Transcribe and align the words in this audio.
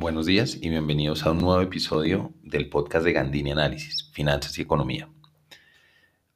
Buenos 0.00 0.26
días 0.26 0.56
y 0.62 0.68
bienvenidos 0.68 1.26
a 1.26 1.32
un 1.32 1.38
nuevo 1.38 1.60
episodio 1.60 2.32
del 2.44 2.68
podcast 2.68 3.04
de 3.04 3.12
Gandini 3.12 3.50
Análisis, 3.50 4.08
Finanzas 4.12 4.56
y 4.56 4.62
Economía. 4.62 5.08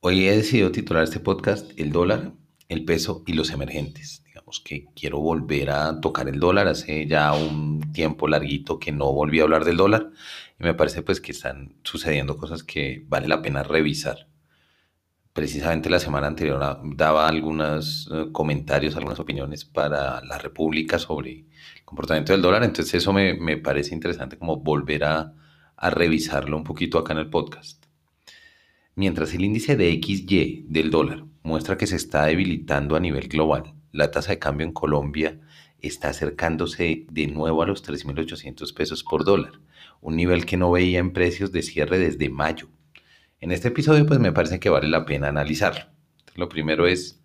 Hoy 0.00 0.26
he 0.26 0.36
decidido 0.36 0.72
titular 0.72 1.04
este 1.04 1.20
podcast 1.20 1.70
El 1.76 1.92
dólar, 1.92 2.32
el 2.68 2.84
peso 2.84 3.22
y 3.24 3.34
los 3.34 3.52
emergentes. 3.52 4.24
Digamos 4.26 4.58
que 4.58 4.86
quiero 4.96 5.20
volver 5.20 5.70
a 5.70 6.00
tocar 6.00 6.28
el 6.28 6.40
dólar. 6.40 6.66
Hace 6.66 7.06
ya 7.06 7.32
un 7.34 7.92
tiempo 7.92 8.26
larguito 8.26 8.80
que 8.80 8.90
no 8.90 9.12
volví 9.12 9.38
a 9.38 9.44
hablar 9.44 9.64
del 9.64 9.76
dólar 9.76 10.10
y 10.58 10.64
me 10.64 10.74
parece 10.74 11.02
pues 11.02 11.20
que 11.20 11.30
están 11.30 11.76
sucediendo 11.84 12.36
cosas 12.36 12.64
que 12.64 13.04
vale 13.06 13.28
la 13.28 13.42
pena 13.42 13.62
revisar 13.62 14.26
precisamente 15.32 15.88
la 15.88 15.98
semana 15.98 16.26
anterior 16.26 16.62
ah, 16.62 16.80
daba 16.84 17.26
algunos 17.26 18.08
eh, 18.12 18.26
comentarios, 18.32 18.96
algunas 18.96 19.18
opiniones 19.18 19.64
para 19.64 20.22
la 20.22 20.38
República 20.38 20.98
sobre 20.98 21.30
el 21.30 21.84
comportamiento 21.84 22.32
del 22.32 22.42
dólar, 22.42 22.64
entonces 22.64 22.94
eso 22.94 23.12
me, 23.12 23.56
parece 23.58 23.94
interesante 23.94 24.36
como 24.38 24.56
volver 24.58 25.04
a, 25.04 25.34
a, 25.76 25.90
revisarlo 25.90 26.56
un 26.56 26.64
poquito 26.64 26.98
acá 26.98 27.12
en 27.12 27.20
el 27.20 27.30
podcast. 27.30 27.84
Mientras 28.94 29.32
el 29.32 29.44
índice 29.44 29.76
de 29.76 29.98
XY 30.02 30.66
del 30.68 30.90
dólar 30.90 31.24
muestra 31.42 31.78
que 31.78 31.86
se 31.86 31.96
está 31.96 32.26
debilitando 32.26 32.94
a 32.94 33.00
nivel 33.00 33.28
global, 33.28 33.74
la 33.90 34.10
tasa 34.10 34.32
de 34.32 34.38
cambio 34.38 34.66
en 34.66 34.72
Colombia 34.72 35.40
está 35.80 36.10
acercándose 36.10 37.06
de 37.10 37.26
nuevo 37.26 37.62
a 37.62 37.66
los 37.66 37.82
3.800 37.82 38.74
pesos 38.74 39.02
por 39.02 39.24
dólar, 39.24 39.60
un 40.02 40.16
nivel 40.16 40.44
que 40.44 40.58
no 40.58 40.70
veía 40.70 40.98
en 40.98 41.12
precios 41.12 41.52
de 41.52 41.62
cierre 41.62 41.98
desde 41.98 42.28
mayo 42.28 42.68
en 43.42 43.50
este 43.50 43.68
episodio 43.68 44.06
pues 44.06 44.20
me 44.20 44.32
parece 44.32 44.60
que 44.60 44.70
vale 44.70 44.88
la 44.88 45.04
pena 45.04 45.28
analizarlo. 45.28 45.84
lo 46.36 46.48
primero 46.48 46.86
es 46.86 47.20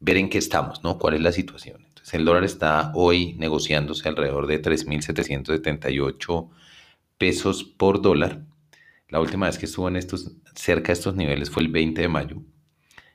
ver 0.00 0.16
en 0.16 0.28
qué 0.28 0.38
estamos, 0.38 0.82
¿no? 0.82 0.98
¿Cuál 0.98 1.14
es 1.14 1.20
la 1.20 1.30
situación? 1.30 1.84
Entonces 1.86 2.14
el 2.14 2.24
dólar 2.24 2.42
está 2.42 2.90
hoy 2.96 3.34
negociándose 3.34 4.08
alrededor 4.08 4.48
de 4.48 4.60
3.778 4.60 6.50
pesos 7.16 7.62
por 7.62 8.02
dólar. 8.02 8.42
La 9.08 9.20
última 9.20 9.46
vez 9.46 9.56
que 9.56 9.66
estuvo 9.66 9.86
en 9.86 9.94
estos, 9.94 10.32
cerca 10.56 10.88
de 10.88 10.94
estos 10.94 11.14
niveles 11.14 11.48
fue 11.48 11.62
el 11.62 11.68
20 11.68 12.02
de 12.02 12.08
mayo. 12.08 12.42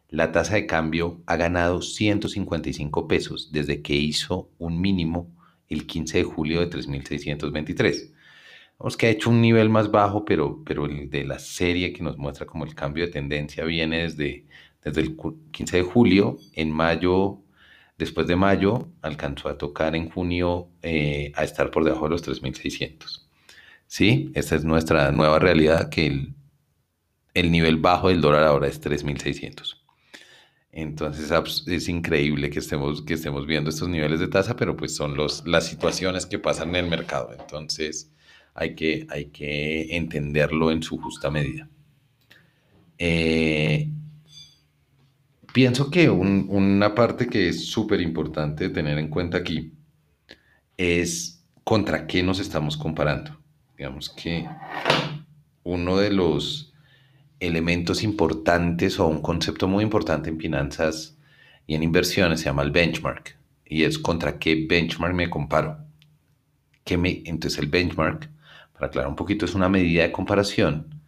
La 0.08 0.32
tasa 0.32 0.56
de 0.56 0.66
cambio 0.66 1.22
ha 1.26 1.36
ganado 1.36 1.82
155 1.82 3.10
pesos 3.10 3.52
desde 3.52 3.82
que 3.82 3.96
hizo 3.96 4.50
un 4.58 4.80
mínimo 4.80 5.36
el 5.68 5.86
15 5.86 6.20
de 6.20 6.24
julio 6.24 6.62
de 6.62 6.70
3.623. 6.70 8.14
Vamos 8.80 8.96
que 8.96 9.08
ha 9.08 9.10
hecho 9.10 9.30
un 9.32 9.42
nivel 9.42 9.70
más 9.70 9.90
bajo, 9.90 10.24
pero, 10.24 10.64
pero 10.64 10.86
el 10.86 11.10
de 11.10 11.26
la 11.26 11.40
serie 11.40 11.94
que 11.94 12.04
nos 12.04 12.18
muestra 12.18 12.46
como 12.46 12.64
el 12.64 12.76
cambio 12.76 13.06
de 13.06 13.12
tendencia 13.12 13.64
viene 13.66 14.04
desde, 14.04 14.46
desde 14.84 15.02
el 15.02 15.18
15 15.52 15.78
de 15.78 15.84
julio. 15.84 16.38
En 16.54 16.72
mayo, 16.72 17.42
después 17.98 18.28
de 18.28 18.36
mayo, 18.36 18.90
alcanzó 19.02 19.50
a 19.50 19.58
tocar 19.58 19.96
en 19.96 20.10
junio 20.10 20.70
eh, 20.84 21.32
a 21.36 21.44
estar 21.44 21.72
por 21.72 21.86
debajo 21.86 22.06
de 22.06 22.12
los 22.12 22.28
3.600. 22.28 23.26
¿Sí? 23.88 24.32
Esta 24.36 24.56
es 24.56 24.64
nuestra 24.64 25.12
nueva 25.12 25.40
realidad, 25.40 25.90
que 25.90 26.06
el, 26.08 26.36
el 27.34 27.52
nivel 27.52 27.78
bajo 27.78 28.10
del 28.10 28.22
dólar 28.22 28.44
ahora 28.44 28.68
es 28.68 28.82
3.600. 28.82 29.78
Entonces 30.72 31.32
es 31.66 31.90
increíble 31.90 32.52
que 32.52 32.60
estemos, 32.60 33.02
que 33.02 33.16
estemos 33.16 33.48
viendo 33.48 33.72
estos 33.72 33.90
niveles 33.90 34.20
de 34.20 34.28
tasa, 34.28 34.56
pero 34.56 34.78
pues 34.78 34.96
son 34.96 35.16
los, 35.18 35.48
las 35.48 35.66
situaciones 35.66 36.28
que 36.28 36.38
pasan 36.38 36.70
en 36.70 36.76
el 36.76 36.88
mercado. 36.88 37.36
Entonces 37.40 38.12
hay 38.58 38.74
que, 38.74 39.06
hay 39.10 39.26
que 39.26 39.96
entenderlo 39.96 40.72
en 40.72 40.82
su 40.82 40.98
justa 40.98 41.30
medida. 41.30 41.70
Eh, 42.98 43.88
pienso 45.54 45.92
que 45.92 46.10
una 46.10 46.96
parte 46.96 47.28
que 47.28 47.50
es 47.50 47.68
súper 47.68 48.02
importante 48.02 48.70
tener 48.70 48.98
en 48.98 49.10
cuenta 49.10 49.38
aquí 49.38 49.74
es 50.76 51.46
contra 51.64 52.08
qué 52.08 52.24
nos 52.24 52.40
estamos 52.40 52.76
comparando. 52.78 53.40
Digamos 53.78 54.10
que 54.10 54.48
uno 55.64 55.98
de 55.98 56.10
los 56.10 56.74
elementos 57.40 58.02
importantes 58.02 59.00
o 59.00 59.06
un 59.06 59.22
concepto 59.22 59.68
muy 59.68 59.84
importante 59.84 60.30
en 60.30 60.40
finanzas 60.40 61.16
y 61.68 61.76
en 61.76 61.84
inversiones 61.84 62.40
se 62.40 62.46
llama 62.46 62.64
el 62.64 62.72
benchmark 62.72 63.38
y 63.68 63.84
es 63.84 64.00
contra 64.00 64.40
qué 64.40 64.66
benchmark 64.68 65.14
me 65.14 65.30
comparo. 65.30 65.78
¿Qué 66.84 66.98
me, 66.98 67.22
entonces 67.26 67.60
el 67.60 67.68
benchmark 67.68 68.32
para 68.78 68.88
aclarar 68.88 69.10
un 69.10 69.16
poquito, 69.16 69.46
es 69.46 69.56
una 69.56 69.70
medida 69.70 70.04
de 70.04 70.12
comparación 70.12 71.02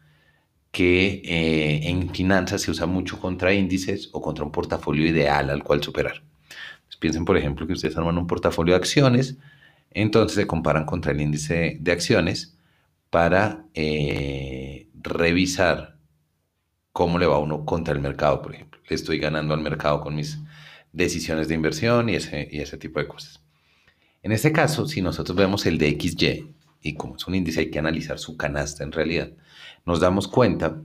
que 0.71 1.21
eh, 1.23 1.89
en 1.89 2.09
finanzas 2.09 2.61
se 2.61 2.71
usa 2.71 2.87
mucho 2.87 3.19
contra 3.19 3.53
índices 3.53 4.09
o 4.11 4.21
contra 4.21 4.43
un 4.43 4.51
portafolio 4.51 5.05
ideal 5.07 5.49
al 5.51 5.63
cual 5.63 5.83
superar. 5.83 6.23
piensen, 6.99 7.25
por 7.25 7.37
ejemplo, 7.37 7.67
que 7.67 7.73
ustedes 7.73 7.95
arman 7.95 8.17
un 8.17 8.27
portafolio 8.27 8.73
de 8.73 8.79
acciones, 8.79 9.37
entonces 9.91 10.35
se 10.35 10.47
comparan 10.47 10.85
contra 10.85 11.11
el 11.11 11.21
índice 11.21 11.77
de 11.79 11.91
acciones 11.91 12.57
para 13.09 13.65
eh, 13.75 14.87
revisar 14.95 15.97
cómo 16.91 17.19
le 17.19 17.27
va 17.27 17.37
uno 17.39 17.65
contra 17.65 17.93
el 17.93 18.01
mercado, 18.01 18.41
por 18.41 18.53
ejemplo. 18.55 18.81
Le 18.89 18.95
estoy 18.95 19.19
ganando 19.19 19.53
al 19.53 19.61
mercado 19.61 20.01
con 20.01 20.15
mis 20.15 20.39
decisiones 20.91 21.47
de 21.47 21.55
inversión 21.55 22.09
y 22.09 22.15
ese, 22.15 22.47
y 22.51 22.59
ese 22.61 22.77
tipo 22.77 22.99
de 22.99 23.07
cosas. 23.07 23.41
En 24.23 24.31
este 24.31 24.51
caso, 24.51 24.87
si 24.87 25.01
nosotros 25.01 25.37
vemos 25.37 25.65
el 25.65 25.77
DXY, 25.77 26.58
y 26.81 26.95
como 26.95 27.15
es 27.15 27.27
un 27.27 27.35
índice 27.35 27.61
hay 27.61 27.71
que 27.71 27.79
analizar 27.79 28.19
su 28.19 28.37
canasta 28.37 28.83
en 28.83 28.91
realidad, 28.91 29.31
nos 29.85 29.99
damos 29.99 30.27
cuenta 30.27 30.81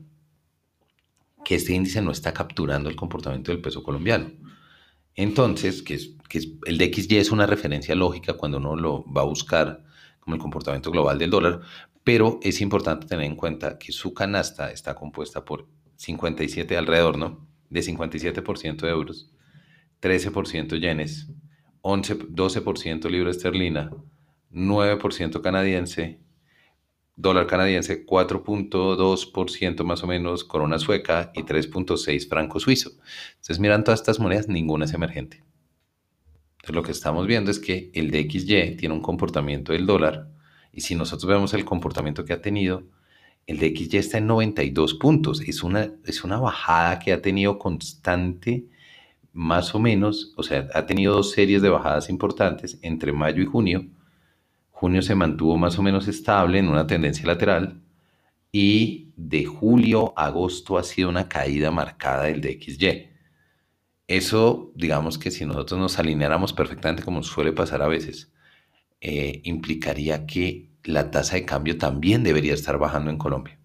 que 1.44 1.55
este 1.56 1.75
índice 1.75 2.00
no 2.00 2.10
está 2.10 2.32
capturando 2.32 2.88
el 2.88 2.97
comportamiento 2.97 3.53
del 3.53 3.60
peso 3.60 3.82
colombiano. 3.82 4.31
Entonces, 5.15 5.83
que, 5.83 5.94
es, 5.94 6.16
que 6.28 6.38
es, 6.38 6.49
el 6.65 6.78
DXY 6.78 7.19
es 7.19 7.31
una 7.31 7.47
referencia 7.47 7.94
lógica 7.94 8.33
cuando 8.33 8.59
uno 8.59 8.75
lo 8.75 9.04
va 9.12 9.21
a 9.21 9.27
buscar 9.27 9.84
como 10.21 10.34
el 10.34 10.43
comportamiento 10.43 10.91
global 10.91 11.19
del 11.19 11.31
dólar, 11.31 11.60
pero 12.03 12.41
es 12.43 12.60
importante 12.60 13.06
tener 13.06 13.27
en 13.27 13.37
cuenta 13.37 13.78
que 13.78 13.93
su 13.93 14.15
canasta 14.15 14.71
está 14.71 14.94
compuesta 14.94 15.44
por 15.44 15.69
57 15.97 16.77
alrededor, 16.77 17.19
¿no? 17.19 17.47
De 17.71 17.81
57% 17.81 18.81
de 18.81 18.88
euros, 18.88 19.31
13% 20.00 20.81
yenes, 20.81 21.28
11, 21.83 22.19
12% 22.31 23.10
libra 23.10 23.31
esterlina, 23.31 23.91
9% 24.54 25.41
canadiense, 25.41 26.20
dólar 27.16 27.47
canadiense 27.47 28.06
4.2% 28.06 29.84
más 29.84 30.04
o 30.04 30.06
menos, 30.06 30.44
corona 30.44 30.78
sueca 30.78 31.32
y 31.34 31.42
3.6 31.42 32.28
franco 32.28 32.60
suizo. 32.60 32.92
Entonces 33.32 33.59
miran 33.59 33.84
todas 33.84 34.00
estas 34.00 34.20
monedas, 34.20 34.48
ninguna 34.48 34.84
es 34.84 34.94
emergente. 34.94 35.42
Entonces 36.56 36.75
lo 36.76 36.82
que 36.82 36.92
estamos 36.92 37.26
viendo 37.26 37.50
es 37.50 37.59
que 37.59 37.91
el 37.94 38.10
DXY 38.10 38.76
tiene 38.76 38.94
un 38.94 39.03
comportamiento 39.03 39.72
del 39.72 39.87
dólar 39.87 40.31
y 40.72 40.81
si 40.81 40.94
nosotros 40.94 41.28
vemos 41.28 41.53
el 41.54 41.65
comportamiento 41.65 42.25
que 42.25 42.32
ha 42.32 42.41
tenido, 42.41 42.84
el 43.47 43.59
DXY 43.59 43.98
está 43.98 44.19
en 44.19 44.26
92 44.26 44.94
puntos. 44.94 45.41
Es 45.42 45.62
una, 45.62 45.92
es 46.06 46.25
una 46.25 46.38
bajada 46.38 46.98
que 46.98 47.12
ha 47.12 47.21
tenido 47.21 47.59
constante 47.59 48.66
más 49.32 49.75
o 49.75 49.81
menos, 49.81 50.32
o 50.36 50.44
sea, 50.44 50.69
ha 50.75 50.86
tenido 50.86 51.12
dos 51.12 51.32
series 51.32 51.60
de 51.60 51.69
bajadas 51.69 52.09
importantes 52.09 52.78
entre 52.82 53.12
mayo 53.12 53.42
y 53.42 53.47
junio 53.47 53.88
Junio 54.74 55.02
se 55.02 55.14
mantuvo 55.14 55.56
más 55.56 55.78
o 55.78 55.82
menos 55.82 56.08
estable 56.08 56.58
en 56.58 56.68
una 56.68 56.84
tendencia 56.84 57.24
lateral 57.24 57.80
y 58.50 59.12
de 59.16 59.44
julio 59.44 60.12
a 60.16 60.26
agosto 60.26 60.76
ha 60.78 60.82
sido 60.82 61.08
una 61.08 61.28
caída 61.28 61.70
marcada 61.70 62.24
del 62.24 62.40
DXY. 62.40 63.08
Eso, 64.08 64.72
digamos 64.74 65.16
que 65.16 65.30
si 65.30 65.46
nosotros 65.46 65.78
nos 65.78 66.00
alineáramos 66.00 66.52
perfectamente 66.52 67.04
como 67.04 67.22
suele 67.22 67.52
pasar 67.52 67.82
a 67.82 67.88
veces, 67.88 68.32
eh, 69.00 69.42
implicaría 69.44 70.26
que 70.26 70.72
la 70.82 71.08
tasa 71.12 71.36
de 71.36 71.44
cambio 71.44 71.78
también 71.78 72.24
debería 72.24 72.52
estar 72.52 72.76
bajando 72.76 73.12
en 73.12 73.16
Colombia. 73.16 73.60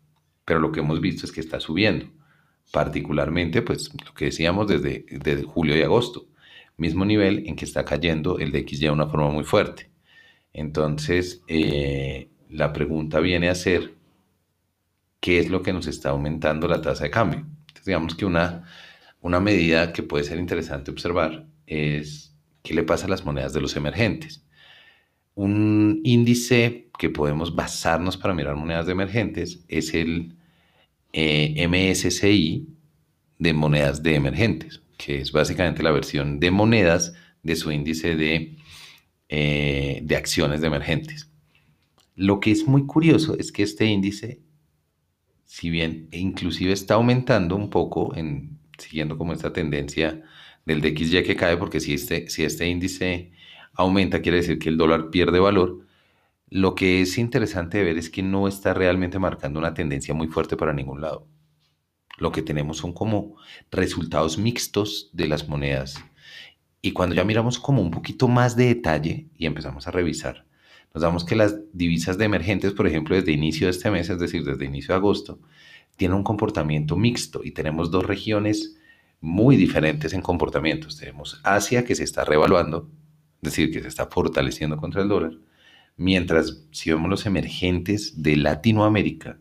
Pero 0.46 0.60
lo 0.60 0.72
que 0.72 0.82
hemos 0.82 1.02
visto 1.02 1.26
es 1.26 1.32
que 1.32 1.42
está 1.42 1.60
subiendo, 1.60 2.06
particularmente, 2.72 3.64
pues 3.64 3.90
lo 4.06 4.14
que 4.14 4.26
decíamos 4.26 4.68
desde, 4.68 5.08
desde 5.10 5.44
julio 5.44 5.76
y 5.76 5.82
agosto, 5.82 6.28
mismo 6.78 7.04
nivel 7.04 7.48
en 7.48 7.56
que 7.56 7.66
está 7.66 7.84
cayendo 7.84 8.38
el 8.38 8.52
DXY 8.52 8.78
de 8.78 8.92
una 8.92 9.08
forma 9.08 9.32
muy 9.32 9.44
fuerte. 9.44 9.89
Entonces, 10.60 11.42
eh, 11.48 12.28
la 12.50 12.74
pregunta 12.74 13.22
viene 13.22 13.48
a 13.48 13.56
ser, 13.56 13.94
¿qué 15.22 15.40
es 15.40 15.50
lo 15.50 15.64
que 15.64 15.72
nos 15.72 15.88
está 15.88 16.10
aumentando 16.10 16.68
la 16.68 16.82
tasa 16.82 17.06
de 17.06 17.10
cambio? 17.10 17.40
Entonces, 17.40 17.86
digamos 17.86 18.14
que 18.14 18.26
una, 18.26 18.66
una 19.22 19.40
medida 19.40 19.94
que 19.94 20.04
puede 20.04 20.26
ser 20.26 20.38
interesante 20.38 20.92
observar 20.92 21.48
es 21.66 22.36
qué 22.62 22.74
le 22.74 22.84
pasa 22.84 23.06
a 23.06 23.10
las 23.10 23.24
monedas 23.24 23.54
de 23.54 23.62
los 23.62 23.78
emergentes. 23.78 24.44
Un 25.34 26.02
índice 26.04 26.90
que 26.98 27.10
podemos 27.10 27.56
basarnos 27.56 28.18
para 28.18 28.34
mirar 28.34 28.58
monedas 28.58 28.86
de 28.86 28.92
emergentes 28.92 29.64
es 29.70 29.94
el 29.94 30.36
eh, 31.14 31.68
MSCI 31.70 32.68
de 33.38 33.54
monedas 33.54 34.04
de 34.04 34.16
emergentes, 34.16 34.82
que 34.98 35.22
es 35.22 35.32
básicamente 35.32 35.84
la 35.84 35.92
versión 35.92 36.42
de 36.42 36.52
monedas 36.52 37.14
de 37.44 37.56
su 37.56 37.72
índice 37.72 38.18
de 38.18 38.59
eh, 39.30 40.02
de 40.04 40.16
acciones 40.16 40.62
de 40.62 40.68
emergentes. 40.68 41.32
Lo 42.16 42.40
que 42.40 42.52
es 42.52 42.68
muy 42.68 42.86
curioso 42.86 43.38
es 43.38 43.52
que 43.52 43.64
este 43.64 43.86
índice, 43.86 44.42
si 45.46 45.70
bien 45.70 46.10
inclusive 46.12 46.74
está 46.74 46.96
aumentando 46.96 47.56
un 47.56 47.70
poco, 47.70 48.16
en, 48.16 48.60
siguiendo 48.78 49.18
como 49.18 49.34
esta 49.34 49.54
tendencia 49.54 50.24
del 50.66 50.82
DXY 50.82 51.24
que 51.24 51.36
cae, 51.36 51.58
porque 51.58 51.80
si 51.80 51.94
este, 51.94 52.30
si 52.30 52.44
este 52.44 52.68
índice 52.68 53.32
aumenta, 53.74 54.22
quiere 54.22 54.38
decir 54.40 54.60
que 54.60 54.70
el 54.70 54.78
dólar 54.78 55.10
pierde 55.12 55.40
valor, 55.40 55.86
Lo 56.50 56.76
que 56.76 57.02
es 57.02 57.18
interesante 57.20 57.84
ver 57.84 57.98
es 57.98 58.10
que 58.10 58.24
no 58.24 58.48
está 58.48 58.74
realmente 58.74 59.20
marcando 59.20 59.60
una 59.60 59.74
tendencia 59.76 60.14
muy 60.16 60.28
fuerte 60.28 60.58
para 60.58 60.74
ningún 60.74 61.02
lado. 61.02 61.28
Lo 62.18 62.32
que 62.32 62.42
tenemos 62.42 62.78
son 62.78 62.94
como 62.94 63.36
resultados 63.72 64.38
mixtos 64.38 65.10
de 65.14 65.28
las 65.28 65.48
monedas. 65.48 66.04
Y 66.82 66.92
cuando 66.92 67.16
ya 67.16 67.26
miramos 67.26 67.60
como 67.60 67.82
un 67.82 67.92
poquito 67.92 68.28
más 68.28 68.56
de 68.56 68.68
detalle 68.68 69.28
y 69.38 69.46
empezamos 69.46 69.88
a 69.88 69.92
revisar, 69.92 70.46
nos 70.94 71.02
damos 71.02 71.26
que 71.26 71.36
las 71.36 71.58
divisas 71.74 72.18
de 72.18 72.26
emergentes, 72.26 72.74
por 72.74 72.88
ejemplo, 72.88 73.16
desde 73.16 73.32
inicio 73.32 73.68
de 73.68 73.72
este 73.72 73.92
mes, 73.92 74.10
es 74.10 74.20
decir, 74.20 74.44
desde 74.44 74.66
inicio 74.66 74.94
de 74.94 74.98
agosto, 74.98 75.40
tienen 75.98 76.18
un 76.18 76.24
comportamiento 76.24 76.96
mixto 76.96 77.42
y 77.44 77.52
tenemos 77.52 77.92
dos 77.92 78.06
regiones 78.06 78.78
muy 79.20 79.58
diferentes 79.58 80.14
en 80.14 80.22
comportamientos. 80.22 80.98
Tenemos 80.98 81.42
Asia 81.44 81.84
que 81.84 81.96
se 81.96 82.06
está 82.06 82.24
revaluando, 82.24 82.90
es 83.42 83.52
decir, 83.52 83.72
que 83.72 83.82
se 83.82 83.90
está 83.90 84.08
fortaleciendo 84.08 84.78
contra 84.78 85.02
el 85.02 85.10
dólar, 85.10 85.34
mientras 85.98 86.64
si 86.72 86.90
vemos 86.90 87.10
los 87.10 87.26
emergentes 87.26 88.24
de 88.24 88.38
Latinoamérica, 88.38 89.38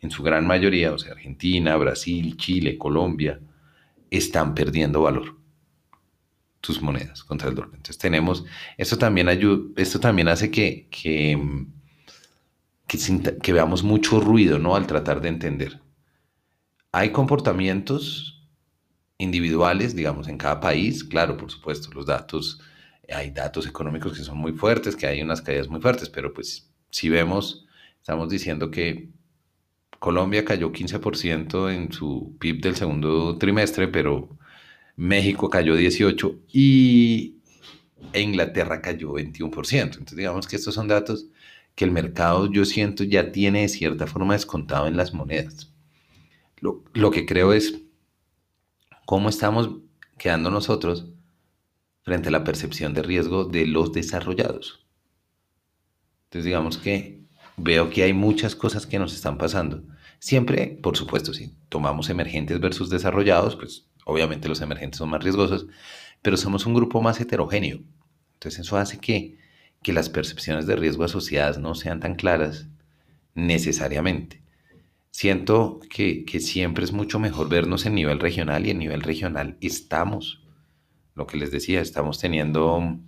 en 0.00 0.10
su 0.12 0.22
gran 0.22 0.46
mayoría, 0.46 0.92
o 0.92 0.98
sea, 0.98 1.12
Argentina, 1.12 1.76
Brasil, 1.76 2.36
Chile, 2.36 2.78
Colombia, 2.78 3.40
están 4.10 4.54
perdiendo 4.54 5.02
valor 5.02 5.36
sus 6.66 6.82
monedas 6.82 7.22
contra 7.22 7.48
el 7.48 7.54
dólar. 7.54 7.70
Entonces 7.74 7.98
tenemos, 7.98 8.44
esto 8.76 8.98
también 8.98 9.28
ayuda, 9.28 9.70
esto 9.76 10.00
también 10.00 10.26
hace 10.26 10.50
que, 10.50 10.88
que, 10.90 11.40
que, 13.42 13.52
veamos 13.52 13.84
mucho 13.84 14.18
ruido, 14.18 14.58
¿no? 14.58 14.74
Al 14.74 14.86
tratar 14.86 15.20
de 15.20 15.28
entender. 15.28 15.80
Hay 16.90 17.10
comportamientos 17.12 18.48
individuales, 19.18 19.94
digamos, 19.94 20.26
en 20.26 20.38
cada 20.38 20.58
país, 20.58 21.04
claro, 21.04 21.36
por 21.36 21.50
supuesto, 21.52 21.88
los 21.94 22.06
datos, 22.06 22.60
hay 23.08 23.30
datos 23.30 23.66
económicos 23.66 24.18
que 24.18 24.24
son 24.24 24.38
muy 24.38 24.52
fuertes, 24.52 24.96
que 24.96 25.06
hay 25.06 25.22
unas 25.22 25.40
caídas 25.40 25.68
muy 25.68 25.80
fuertes, 25.80 26.08
pero 26.08 26.34
pues 26.34 26.68
si 26.90 27.08
vemos, 27.08 27.66
estamos 28.00 28.28
diciendo 28.28 28.72
que 28.72 29.10
Colombia 30.00 30.44
cayó 30.44 30.72
15% 30.72 31.72
en 31.72 31.92
su 31.92 32.36
PIB 32.40 32.60
del 32.60 32.76
segundo 32.76 33.38
trimestre, 33.38 33.86
pero 33.86 34.36
México 34.96 35.50
cayó 35.50 35.76
18% 35.76 36.40
y 36.52 37.36
Inglaterra 38.14 38.80
cayó 38.80 39.12
21%. 39.12 39.80
Entonces 39.82 40.16
digamos 40.16 40.46
que 40.46 40.56
estos 40.56 40.74
son 40.74 40.88
datos 40.88 41.26
que 41.74 41.84
el 41.84 41.92
mercado 41.92 42.50
yo 42.50 42.64
siento 42.64 43.04
ya 43.04 43.30
tiene 43.32 43.62
de 43.62 43.68
cierta 43.68 44.06
forma 44.06 44.32
descontado 44.32 44.86
en 44.86 44.96
las 44.96 45.12
monedas. 45.12 45.72
Lo, 46.58 46.82
lo 46.94 47.10
que 47.10 47.26
creo 47.26 47.52
es 47.52 47.82
cómo 49.04 49.28
estamos 49.28 49.70
quedando 50.18 50.50
nosotros 50.50 51.06
frente 52.02 52.28
a 52.28 52.32
la 52.32 52.44
percepción 52.44 52.94
de 52.94 53.02
riesgo 53.02 53.44
de 53.44 53.66
los 53.66 53.92
desarrollados. 53.92 54.86
Entonces 56.24 56.46
digamos 56.46 56.78
que 56.78 57.26
veo 57.56 57.90
que 57.90 58.02
hay 58.02 58.12
muchas 58.12 58.56
cosas 58.56 58.86
que 58.86 58.98
nos 58.98 59.14
están 59.14 59.36
pasando. 59.36 59.82
Siempre, 60.18 60.78
por 60.82 60.96
supuesto, 60.96 61.34
si 61.34 61.54
tomamos 61.68 62.08
emergentes 62.08 62.58
versus 62.58 62.88
desarrollados, 62.88 63.56
pues 63.56 63.86
obviamente 64.06 64.48
los 64.48 64.60
emergentes 64.60 64.98
son 64.98 65.10
más 65.10 65.22
riesgosos, 65.22 65.66
pero 66.22 66.36
somos 66.36 66.64
un 66.64 66.74
grupo 66.74 67.02
más 67.02 67.20
heterogéneo. 67.20 67.80
Entonces 68.34 68.60
eso 68.60 68.76
hace 68.78 68.98
que, 68.98 69.36
que 69.82 69.92
las 69.92 70.08
percepciones 70.08 70.66
de 70.66 70.76
riesgo 70.76 71.04
asociadas 71.04 71.58
no 71.58 71.74
sean 71.74 72.00
tan 72.00 72.14
claras 72.14 72.68
necesariamente. 73.34 74.42
Siento 75.10 75.80
que, 75.90 76.24
que 76.24 76.40
siempre 76.40 76.84
es 76.84 76.92
mucho 76.92 77.18
mejor 77.18 77.48
vernos 77.48 77.84
en 77.84 77.94
nivel 77.94 78.20
regional 78.20 78.66
y 78.66 78.70
en 78.70 78.78
nivel 78.78 79.02
regional 79.02 79.56
estamos, 79.60 80.42
lo 81.14 81.26
que 81.26 81.38
les 81.38 81.50
decía, 81.50 81.80
estamos 81.80 82.20
teniendo 82.20 83.00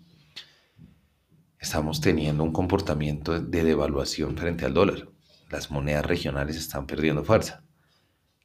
estamos 1.60 2.00
teniendo 2.00 2.44
un 2.44 2.52
comportamiento 2.52 3.40
de 3.40 3.64
devaluación 3.64 4.36
frente 4.36 4.64
al 4.64 4.74
dólar. 4.74 5.08
Las 5.50 5.70
monedas 5.70 6.06
regionales 6.06 6.56
están 6.56 6.86
perdiendo 6.86 7.24
fuerza. 7.24 7.64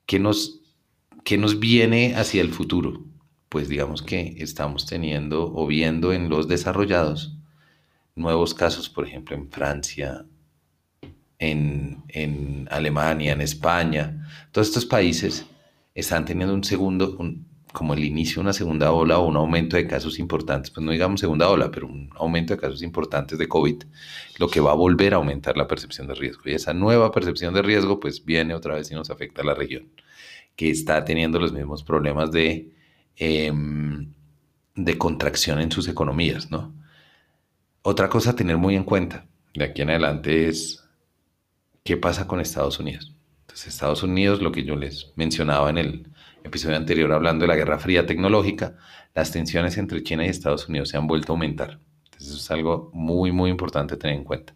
¿Qué 0.05 0.19
nos, 0.19 0.62
qué 1.23 1.37
nos 1.37 1.59
viene 1.59 2.15
hacia 2.15 2.41
el 2.41 2.53
futuro? 2.53 3.03
Pues 3.49 3.69
digamos 3.69 4.01
que 4.01 4.35
estamos 4.39 4.85
teniendo 4.85 5.53
o 5.53 5.67
viendo 5.67 6.13
en 6.13 6.29
los 6.29 6.47
desarrollados 6.47 7.37
nuevos 8.15 8.53
casos, 8.53 8.89
por 8.89 9.07
ejemplo, 9.07 9.35
en 9.35 9.49
Francia, 9.49 10.25
en, 11.39 12.03
en 12.07 12.67
Alemania, 12.71 13.33
en 13.33 13.41
España. 13.41 14.27
Todos 14.51 14.67
estos 14.67 14.85
países 14.85 15.45
están 15.95 16.25
teniendo 16.25 16.53
un 16.53 16.63
segundo, 16.63 17.15
un, 17.19 17.45
como 17.71 17.93
el 17.93 18.03
inicio 18.03 18.35
de 18.35 18.41
una 18.41 18.53
segunda 18.53 18.91
ola 18.91 19.17
o 19.19 19.27
un 19.27 19.35
aumento 19.35 19.75
de 19.75 19.87
casos 19.87 20.19
importantes, 20.19 20.71
pues 20.71 20.85
no 20.85 20.91
digamos 20.91 21.19
segunda 21.19 21.49
ola, 21.49 21.71
pero 21.71 21.87
un 21.87 22.09
aumento 22.15 22.53
de 22.53 22.59
casos 22.59 22.81
importantes 22.81 23.37
de 23.37 23.47
COVID, 23.47 23.83
lo 24.37 24.47
que 24.47 24.61
va 24.61 24.71
a 24.71 24.75
volver 24.75 25.13
a 25.13 25.17
aumentar 25.17 25.57
la 25.57 25.67
percepción 25.67 26.07
de 26.07 26.15
riesgo. 26.15 26.43
Y 26.45 26.53
esa 26.53 26.73
nueva 26.73 27.11
percepción 27.11 27.53
de 27.53 27.61
riesgo 27.61 27.99
pues 27.99 28.23
viene 28.23 28.53
otra 28.53 28.75
vez 28.75 28.91
y 28.91 28.95
nos 28.95 29.09
afecta 29.09 29.41
a 29.41 29.45
la 29.45 29.55
región, 29.55 29.89
que 30.55 30.69
está 30.69 31.03
teniendo 31.03 31.39
los 31.39 31.53
mismos 31.53 31.83
problemas 31.83 32.31
de, 32.31 32.71
em, 33.15 34.11
de 34.75 34.97
contracción 34.97 35.59
en 35.59 35.71
sus 35.71 35.87
economías, 35.87 36.51
¿no? 36.51 36.73
Otra 37.81 38.09
cosa 38.09 38.31
a 38.31 38.35
tener 38.35 38.57
muy 38.57 38.75
en 38.75 38.83
cuenta 38.83 39.25
de 39.53 39.65
aquí 39.65 39.81
en 39.81 39.89
adelante 39.89 40.47
es 40.47 40.83
qué 41.83 41.97
pasa 41.97 42.27
con 42.27 42.39
Estados 42.39 42.79
Unidos. 42.79 43.13
Entonces 43.41 43.67
Estados 43.67 44.03
Unidos, 44.03 44.41
lo 44.41 44.51
que 44.51 44.63
yo 44.63 44.75
les 44.75 45.11
mencionaba 45.15 45.69
en 45.69 45.77
el 45.77 46.07
episodio 46.43 46.77
anterior 46.77 47.11
hablando 47.11 47.43
de 47.43 47.49
la 47.49 47.55
Guerra 47.55 47.79
Fría 47.79 48.05
tecnológica, 48.05 48.77
las 49.13 49.31
tensiones 49.31 49.77
entre 49.77 50.01
China 50.03 50.25
y 50.25 50.29
Estados 50.29 50.67
Unidos 50.67 50.89
se 50.89 50.97
han 50.97 51.07
vuelto 51.07 51.33
a 51.33 51.35
aumentar. 51.35 51.79
Entonces 52.05 52.29
eso 52.29 52.37
es 52.37 52.51
algo 52.51 52.89
muy, 52.93 53.31
muy 53.31 53.51
importante 53.51 53.97
tener 53.97 54.15
en 54.15 54.23
cuenta. 54.23 54.53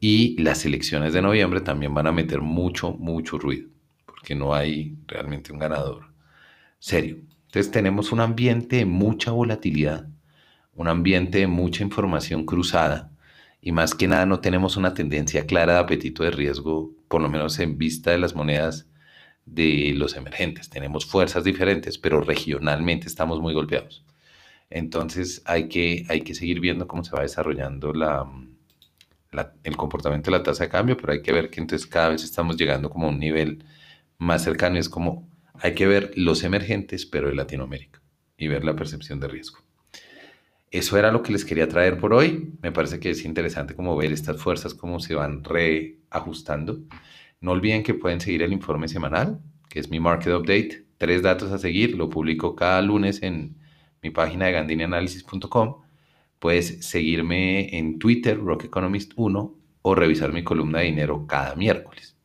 Y 0.00 0.40
las 0.40 0.64
elecciones 0.64 1.12
de 1.12 1.22
noviembre 1.22 1.60
también 1.60 1.94
van 1.94 2.06
a 2.06 2.12
meter 2.12 2.40
mucho, 2.40 2.92
mucho 2.92 3.38
ruido, 3.38 3.68
porque 4.18 4.34
no 4.34 4.52
hay 4.52 4.96
realmente 5.06 5.52
un 5.52 5.60
ganador 5.60 6.12
serio. 6.80 7.18
Entonces 7.46 7.70
tenemos 7.70 8.10
un 8.10 8.18
ambiente 8.18 8.76
de 8.76 8.84
mucha 8.84 9.30
volatilidad, 9.30 10.08
un 10.74 10.88
ambiente 10.88 11.38
de 11.38 11.46
mucha 11.46 11.84
información 11.84 12.44
cruzada 12.44 13.12
y 13.60 13.70
más 13.70 13.94
que 13.94 14.08
nada 14.08 14.26
no 14.26 14.40
tenemos 14.40 14.76
una 14.76 14.92
tendencia 14.92 15.46
clara 15.46 15.74
de 15.74 15.78
apetito 15.80 16.24
de 16.24 16.32
riesgo, 16.32 16.92
por 17.06 17.22
lo 17.22 17.28
menos 17.28 17.60
en 17.60 17.78
vista 17.78 18.10
de 18.10 18.18
las 18.18 18.34
monedas 18.34 18.88
de 19.46 19.92
los 19.94 20.16
emergentes. 20.16 20.68
Tenemos 20.68 21.06
fuerzas 21.06 21.44
diferentes, 21.44 21.96
pero 21.96 22.20
regionalmente 22.20 23.06
estamos 23.06 23.40
muy 23.40 23.54
golpeados. 23.54 24.04
Entonces 24.68 25.42
hay 25.44 25.68
que, 25.68 26.06
hay 26.08 26.22
que 26.22 26.34
seguir 26.34 26.58
viendo 26.58 26.88
cómo 26.88 27.04
se 27.04 27.14
va 27.14 27.22
desarrollando 27.22 27.92
la, 27.92 28.28
el 29.62 29.76
comportamiento 29.76 30.30
de 30.30 30.38
la 30.38 30.42
tasa 30.42 30.64
de 30.64 30.70
cambio, 30.70 30.96
pero 30.96 31.12
hay 31.12 31.22
que 31.22 31.32
ver 31.32 31.50
que 31.50 31.60
entonces 31.60 31.86
cada 31.86 32.08
vez 32.10 32.24
estamos 32.24 32.56
llegando 32.56 32.90
como 32.90 33.06
a 33.06 33.10
un 33.10 33.20
nivel 33.20 33.64
más 34.18 34.44
cercano. 34.44 34.78
Es 34.78 34.88
como 34.88 35.28
hay 35.54 35.74
que 35.74 35.86
ver 35.86 36.12
los 36.16 36.44
emergentes, 36.44 37.06
pero 37.06 37.28
de 37.28 37.34
Latinoamérica, 37.34 38.00
y 38.36 38.48
ver 38.48 38.64
la 38.64 38.76
percepción 38.76 39.20
de 39.20 39.28
riesgo. 39.28 39.58
Eso 40.70 40.98
era 40.98 41.10
lo 41.10 41.22
que 41.22 41.32
les 41.32 41.44
quería 41.44 41.68
traer 41.68 41.98
por 41.98 42.12
hoy. 42.12 42.52
Me 42.62 42.72
parece 42.72 43.00
que 43.00 43.10
es 43.10 43.24
interesante 43.24 43.74
como 43.74 43.96
ver 43.96 44.12
estas 44.12 44.40
fuerzas, 44.40 44.74
cómo 44.74 45.00
se 45.00 45.14
van 45.14 45.42
reajustando. 45.42 46.80
No 47.40 47.52
olviden 47.52 47.82
que 47.82 47.94
pueden 47.94 48.20
seguir 48.20 48.42
el 48.42 48.52
informe 48.52 48.88
semanal, 48.88 49.40
que 49.68 49.80
es 49.80 49.90
mi 49.90 49.98
Market 49.98 50.34
Update. 50.34 50.86
Tres 50.98 51.22
datos 51.22 51.52
a 51.52 51.58
seguir, 51.58 51.96
lo 51.96 52.10
publico 52.10 52.54
cada 52.54 52.82
lunes 52.82 53.22
en 53.22 53.56
mi 54.02 54.10
página 54.10 54.46
de 54.46 54.52
gandinianalysis.com. 54.52 55.82
Puedes 56.38 56.84
seguirme 56.84 57.76
en 57.76 57.98
Twitter, 57.98 58.38
Rock 58.38 58.64
Economist 58.64 59.12
1, 59.16 59.54
o 59.82 59.94
revisar 59.94 60.32
mi 60.32 60.44
columna 60.44 60.80
de 60.80 60.86
dinero 60.86 61.26
cada 61.26 61.54
miércoles. 61.54 62.16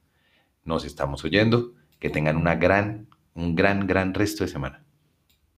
Nos 0.65 0.85
estamos 0.85 1.23
oyendo. 1.23 1.73
Que 2.03 2.09
tengan 2.09 2.35
una 2.35 2.55
gran, 2.55 3.07
un 3.33 3.55
gran, 3.55 3.87
gran 3.87 4.13
resto 4.13 4.43
de 4.43 4.49
semana. 4.49 4.82